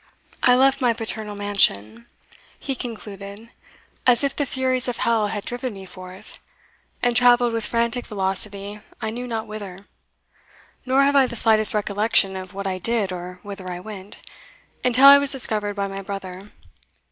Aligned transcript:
"I 0.41 0.55
left 0.55 0.81
my 0.81 0.93
paternal 0.93 1.35
mansion," 1.35 2.07
he 2.57 2.73
concluded, 2.73 3.51
"as 4.07 4.23
if 4.23 4.35
the 4.35 4.47
furies 4.47 4.87
of 4.87 4.97
hell 4.97 5.27
had 5.27 5.45
driven 5.45 5.73
me 5.75 5.85
forth, 5.85 6.39
and 7.03 7.15
travelled 7.15 7.53
with 7.53 7.67
frantic 7.67 8.07
velocity 8.07 8.79
I 8.99 9.11
knew 9.11 9.27
not 9.27 9.45
whither. 9.45 9.85
Nor 10.87 11.03
have 11.03 11.15
I 11.15 11.27
the 11.27 11.35
slightest 11.35 11.75
recollection 11.75 12.35
of 12.35 12.51
what 12.51 12.65
I 12.65 12.79
did 12.79 13.11
or 13.13 13.41
whither 13.43 13.69
I 13.71 13.79
went, 13.79 14.17
until 14.83 15.05
I 15.05 15.19
was 15.19 15.31
discovered 15.31 15.75
by 15.75 15.87
my 15.87 16.01
brother. 16.01 16.49